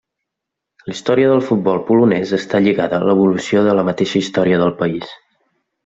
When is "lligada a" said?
2.65-3.07